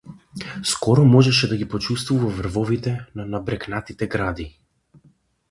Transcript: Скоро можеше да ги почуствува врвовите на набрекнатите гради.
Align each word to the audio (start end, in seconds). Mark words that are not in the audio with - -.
Скоро 0.69 1.03
можеше 1.05 1.47
да 1.49 1.57
ги 1.57 1.67
почуствува 1.67 2.27
врвовите 2.39 2.95
на 3.15 3.25
набрекнатите 3.35 4.07
гради. 4.17 4.49